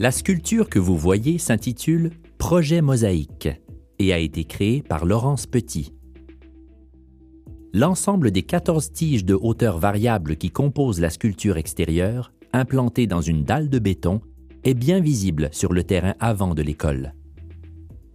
La 0.00 0.10
sculpture 0.10 0.68
que 0.68 0.80
vous 0.80 0.98
voyez 0.98 1.38
s'intitule 1.38 2.10
Projet 2.36 2.80
Mosaïque 2.80 3.48
et 4.00 4.12
a 4.12 4.18
été 4.18 4.42
créée 4.42 4.82
par 4.82 5.06
Laurence 5.06 5.46
Petit. 5.46 5.92
L'ensemble 7.72 8.32
des 8.32 8.42
14 8.42 8.90
tiges 8.90 9.24
de 9.24 9.38
hauteur 9.40 9.78
variable 9.78 10.34
qui 10.34 10.50
composent 10.50 11.00
la 11.00 11.10
sculpture 11.10 11.58
extérieure, 11.58 12.32
implantée 12.52 13.06
dans 13.06 13.20
une 13.20 13.44
dalle 13.44 13.68
de 13.68 13.78
béton, 13.78 14.20
est 14.64 14.74
bien 14.74 14.98
visible 14.98 15.48
sur 15.52 15.72
le 15.72 15.84
terrain 15.84 16.14
avant 16.18 16.54
de 16.54 16.62
l'école. 16.62 17.14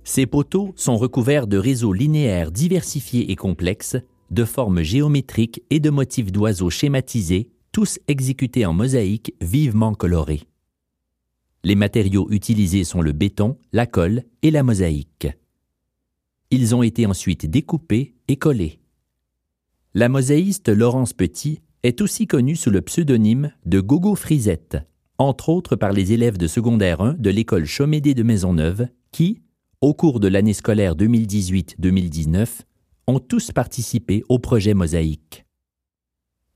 Ces 0.04 0.26
poteaux 0.26 0.74
sont 0.76 0.98
recouverts 0.98 1.48
de 1.48 1.58
réseaux 1.58 1.94
linéaires 1.94 2.52
diversifiés 2.52 3.32
et 3.32 3.38
complexes, 3.38 3.96
de 4.32 4.44
formes 4.44 4.82
géométriques 4.82 5.64
et 5.70 5.80
de 5.80 5.90
motifs 5.90 6.34
d'oiseaux 6.34 6.70
schématisés, 6.70 7.52
tous 7.72 8.00
exécutés 8.10 8.66
en 8.66 8.74
mosaïque 8.74 9.34
vivement 9.40 9.94
colorée. 9.94 10.49
Les 11.64 11.76
matériaux 11.76 12.28
utilisés 12.32 12.84
sont 12.84 13.02
le 13.02 13.12
béton, 13.12 13.58
la 13.74 13.86
colle 13.86 14.24
et 14.42 14.52
la 14.52 14.64
mosaïque. 14.64 15.28
Ils 16.52 16.74
ont 16.74 16.84
été 16.84 17.06
ensuite 17.06 17.46
découpés 17.46 18.16
et 18.28 18.38
collés. 18.38 18.80
La 19.94 20.10
mosaïste 20.10 20.70
Laurence 20.70 21.14
Petit 21.14 21.62
est 21.84 22.02
aussi 22.02 22.28
connue 22.28 22.56
sous 22.56 22.70
le 22.70 22.82
pseudonyme 22.82 23.52
de 23.66 23.80
Gogo 23.80 24.16
Frisette, 24.16 24.78
entre 25.18 25.50
autres 25.50 25.76
par 25.76 25.92
les 25.92 26.14
élèves 26.14 26.38
de 26.38 26.48
secondaire 26.48 27.02
1 27.02 27.14
de 27.14 27.30
l'école 27.30 27.66
Chomédé 27.66 28.14
de 28.14 28.24
Maisonneuve 28.24 28.88
qui, 29.12 29.42
au 29.82 29.94
cours 29.94 30.20
de 30.20 30.28
l'année 30.28 30.54
scolaire 30.54 30.96
2018-2019, 30.96 32.62
ont 33.08 33.20
tous 33.20 33.52
participé 33.52 34.24
au 34.30 34.40
projet 34.40 34.74
Mosaïque. 34.74 35.46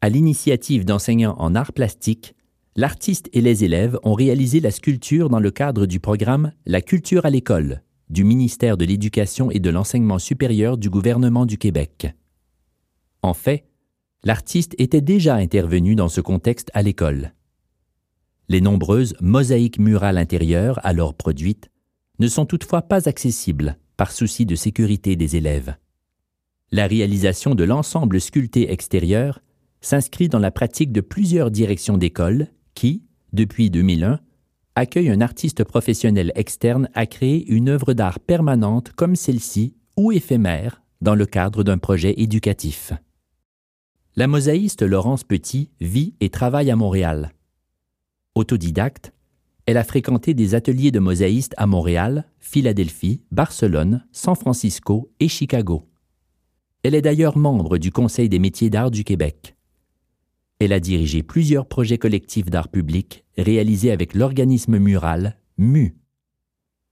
À 0.01 0.09
l'initiative 0.09 0.85
d'enseignants 0.85 1.35
en 1.39 1.55
arts 1.55 1.73
plastiques, 1.73 2.35
l'artiste 2.75 3.29
et 3.33 3.41
les 3.41 3.63
élèves 3.63 3.97
ont 4.03 4.13
réalisé 4.13 4.59
la 4.59 4.71
sculpture 4.71 5.29
dans 5.29 5.39
le 5.39 5.51
cadre 5.51 5.85
du 5.85 5.99
programme 5.99 6.53
La 6.65 6.81
culture 6.81 7.25
à 7.25 7.29
l'école 7.29 7.81
du 8.09 8.23
ministère 8.23 8.77
de 8.77 8.85
l'Éducation 8.85 9.49
et 9.49 9.59
de 9.59 9.69
l'Enseignement 9.69 10.19
supérieur 10.19 10.77
du 10.77 10.89
gouvernement 10.89 11.45
du 11.45 11.57
Québec. 11.57 12.13
En 13.23 13.33
fait, 13.33 13.65
l'artiste 14.23 14.75
était 14.77 15.01
déjà 15.01 15.35
intervenu 15.35 15.95
dans 15.95 16.09
ce 16.09 16.21
contexte 16.21 16.69
à 16.73 16.83
l'école. 16.83 17.33
Les 18.49 18.61
nombreuses 18.61 19.15
mosaïques 19.19 19.79
murales 19.79 20.17
intérieures 20.17 20.79
alors 20.85 21.15
produites 21.15 21.71
ne 22.19 22.27
sont 22.27 22.45
toutefois 22.45 22.83
pas 22.83 23.09
accessibles 23.09 23.77
par 23.97 24.11
souci 24.11 24.45
de 24.45 24.55
sécurité 24.55 25.15
des 25.15 25.35
élèves. 25.35 25.75
La 26.71 26.87
réalisation 26.87 27.55
de 27.55 27.63
l'ensemble 27.63 28.19
sculpté 28.19 28.71
extérieur 28.71 29.39
s'inscrit 29.81 30.29
dans 30.29 30.39
la 30.39 30.51
pratique 30.51 30.91
de 30.91 31.01
plusieurs 31.01 31.51
directions 31.51 31.97
d'école 31.97 32.49
qui, 32.73 33.03
depuis 33.31 33.69
2001, 33.69 34.19
accueillent 34.75 35.11
un 35.11 35.21
artiste 35.21 35.63
professionnel 35.63 36.31
externe 36.35 36.89
à 36.93 37.05
créer 37.05 37.47
une 37.51 37.69
œuvre 37.69 37.93
d'art 37.93 38.19
permanente 38.19 38.91
comme 38.93 39.15
celle-ci 39.15 39.75
ou 39.97 40.11
éphémère 40.11 40.81
dans 41.01 41.15
le 41.15 41.25
cadre 41.25 41.63
d'un 41.63 41.77
projet 41.77 42.13
éducatif. 42.17 42.93
La 44.15 44.27
mosaïste 44.27 44.83
Laurence 44.83 45.23
Petit 45.23 45.69
vit 45.81 46.15
et 46.19 46.29
travaille 46.29 46.71
à 46.71 46.75
Montréal. 46.75 47.33
Autodidacte, 48.35 49.13
elle 49.65 49.77
a 49.77 49.83
fréquenté 49.83 50.33
des 50.33 50.55
ateliers 50.55 50.91
de 50.91 50.99
mosaïstes 50.99 51.53
à 51.57 51.67
Montréal, 51.67 52.25
Philadelphie, 52.39 53.21
Barcelone, 53.31 54.05
San 54.11 54.35
Francisco 54.35 55.11
et 55.19 55.27
Chicago. 55.27 55.87
Elle 56.83 56.95
est 56.95 57.01
d'ailleurs 57.01 57.37
membre 57.37 57.77
du 57.77 57.91
Conseil 57.91 58.27
des 58.27 58.39
métiers 58.39 58.69
d'art 58.69 58.91
du 58.91 59.03
Québec. 59.03 59.55
Elle 60.63 60.71
a 60.71 60.79
dirigé 60.79 61.23
plusieurs 61.23 61.65
projets 61.65 61.97
collectifs 61.97 62.45
d'art 62.45 62.69
public 62.69 63.25
réalisés 63.37 63.91
avec 63.91 64.13
l'organisme 64.13 64.77
mural 64.77 65.37
MU. 65.57 65.93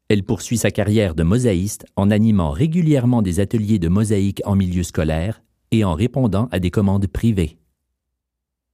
Elle 0.09 0.25
poursuit 0.25 0.57
sa 0.57 0.71
carrière 0.71 1.15
de 1.15 1.23
mosaïste 1.23 1.85
en 1.95 2.11
animant 2.11 2.51
régulièrement 2.51 3.21
des 3.21 3.39
ateliers 3.39 3.79
de 3.79 3.87
mosaïque 3.87 4.41
en 4.43 4.57
milieu 4.57 4.83
scolaire 4.83 5.41
et 5.71 5.85
en 5.85 5.93
répondant 5.93 6.49
à 6.51 6.59
des 6.59 6.69
commandes 6.69 7.07
privées. 7.07 7.59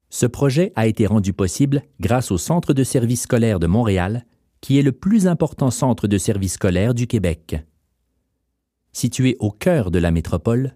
Ce 0.09 0.25
projet 0.25 0.73
a 0.75 0.87
été 0.87 1.05
rendu 1.05 1.31
possible 1.31 1.83
grâce 1.99 2.31
au 2.31 2.39
Centre 2.39 2.73
de 2.73 2.83
services 2.83 3.21
scolaires 3.21 3.59
de 3.59 3.67
Montréal, 3.67 4.25
qui 4.61 4.79
est 4.79 4.83
le 4.83 4.93
plus 4.93 5.27
important 5.27 5.69
centre 5.69 6.07
de 6.07 6.17
services 6.17 6.53
scolaires 6.53 6.95
du 6.95 7.05
Québec. 7.05 7.57
Situé 8.93 9.35
au 9.37 9.51
cœur 9.51 9.91
de 9.91 9.99
la 9.99 10.09
métropole, 10.09 10.75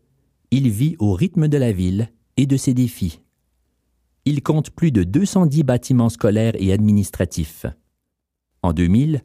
il 0.52 0.70
vit 0.70 0.96
au 1.00 1.14
rythme 1.14 1.48
de 1.48 1.58
la 1.58 1.72
ville 1.72 2.10
et 2.38 2.46
de 2.46 2.56
ses 2.56 2.76
défis. 2.76 3.20
Il 4.26 4.44
compte 4.44 4.70
plus 4.70 4.92
de 4.92 5.04
210 5.04 5.64
bâtiments 5.64 6.10
scolaires 6.10 6.54
et 6.60 6.74
administratifs. 6.74 7.66
En 8.62 8.72
2000, 8.72 9.24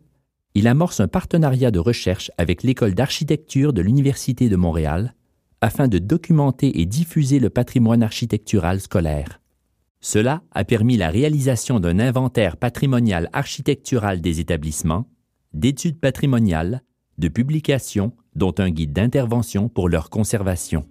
il 0.55 0.69
amorce 0.69 1.01
un 1.01 1.09
partenariat 1.09 1.71
de 1.71 1.79
recherche 1.79 2.31
avec 2.39 2.63
l'École 2.63 2.95
d'architecture 2.95 3.75
de 3.75 3.83
l'Université 3.83 4.49
de 4.49 4.57
Montréal 4.57 5.15
afin 5.61 5.87
de 5.89 5.99
documenter 5.99 6.81
et 6.81 6.87
diffuser 6.87 7.41
le 7.41 7.51
patrimoine 7.51 8.03
architectural 8.03 8.81
scolaire. 8.81 9.41
Cela 10.01 10.43
a 10.53 10.65
permis 10.65 10.97
la 10.97 11.11
réalisation 11.11 11.79
d'un 11.79 11.99
inventaire 11.99 12.57
patrimonial 12.57 13.29
architectural 13.35 14.21
des 14.23 14.41
établissements, 14.41 15.11
d'études 15.53 16.01
patrimoniales, 16.01 16.83
de 17.19 17.29
publications, 17.29 18.13
dont 18.35 18.55
un 18.59 18.71
guide 18.71 18.93
d'intervention 18.93 19.69
pour 19.69 19.89
leur 19.89 20.09
conservation. 20.09 20.87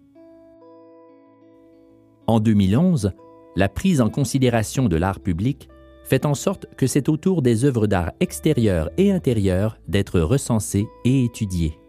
En 2.28 2.40
2011, 2.40 3.14
la 3.56 3.70
prise 3.70 4.02
en 4.02 4.10
considération 4.10 4.88
de 4.88 4.96
l'art 4.96 5.20
public 5.20 5.70
fait 6.04 6.26
en 6.26 6.36
sorte 6.36 6.68
que 6.78 6.88
c'est 6.88 7.10
au 7.10 7.18
tour 7.18 7.42
des 7.42 7.66
œuvres 7.66 7.88
d'art 7.88 8.12
extérieures 8.20 8.90
et 8.98 9.12
intérieures 9.12 9.78
d'être 9.88 10.20
recensées 10.20 10.88
et 11.04 11.24
étudiées. 11.24 11.80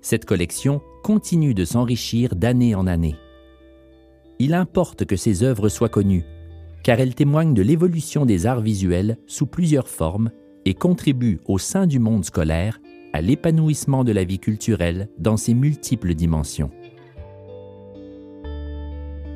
Cette 0.00 0.24
collection 0.24 0.80
continue 1.04 1.54
de 1.54 1.64
s'enrichir 1.64 2.34
d'année 2.34 2.74
en 2.74 2.86
année 2.86 3.16
il 4.42 4.54
importe 4.54 5.04
que 5.04 5.14
ces 5.14 5.44
œuvres 5.44 5.68
soient 5.68 5.88
connues, 5.88 6.24
car 6.82 6.98
elles 6.98 7.14
témoignent 7.14 7.54
de 7.54 7.62
l'évolution 7.62 8.26
des 8.26 8.44
arts 8.46 8.60
visuels 8.60 9.16
sous 9.28 9.46
plusieurs 9.46 9.86
formes 9.86 10.32
et 10.64 10.74
contribuent 10.74 11.38
au 11.46 11.58
sein 11.58 11.86
du 11.86 12.00
monde 12.00 12.24
scolaire 12.24 12.80
à 13.12 13.20
l'épanouissement 13.20 14.02
de 14.02 14.10
la 14.10 14.24
vie 14.24 14.40
culturelle 14.40 15.08
dans 15.16 15.36
ses 15.36 15.54
multiples 15.54 16.14
dimensions. 16.14 16.72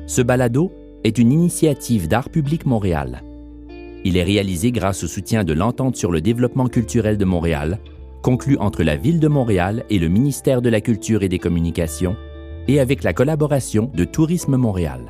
Ce 0.07 0.21
balado 0.21 0.73
est 1.03 1.17
une 1.17 1.31
initiative 1.31 2.07
d'Art 2.07 2.29
public 2.29 2.65
Montréal. 2.65 3.23
Il 4.03 4.17
est 4.17 4.23
réalisé 4.23 4.71
grâce 4.71 5.03
au 5.03 5.07
soutien 5.07 5.43
de 5.43 5.53
l'Entente 5.53 5.95
sur 5.95 6.11
le 6.11 6.21
développement 6.21 6.67
culturel 6.67 7.17
de 7.17 7.25
Montréal, 7.25 7.79
conclu 8.21 8.57
entre 8.57 8.83
la 8.83 8.95
Ville 8.95 9.19
de 9.19 9.27
Montréal 9.27 9.83
et 9.89 9.99
le 9.99 10.07
ministère 10.07 10.61
de 10.61 10.69
la 10.69 10.81
Culture 10.81 11.23
et 11.23 11.29
des 11.29 11.39
Communications, 11.39 12.15
et 12.67 12.79
avec 12.79 13.03
la 13.03 13.13
collaboration 13.13 13.91
de 13.93 14.03
Tourisme 14.03 14.57
Montréal. 14.57 15.01